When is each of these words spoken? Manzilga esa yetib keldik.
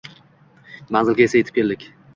Manzilga 0.97 1.27
esa 1.29 1.41
yetib 1.45 1.61
keldik. 1.61 1.91